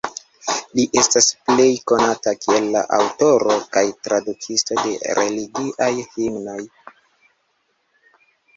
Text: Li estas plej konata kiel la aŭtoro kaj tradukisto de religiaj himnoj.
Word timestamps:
Li 0.77 0.85
estas 1.01 1.27
plej 1.49 1.67
konata 1.91 2.33
kiel 2.45 2.71
la 2.77 2.81
aŭtoro 2.99 3.59
kaj 3.77 3.85
tradukisto 4.07 4.79
de 4.87 4.97
religiaj 5.21 5.93
himnoj. 6.17 6.59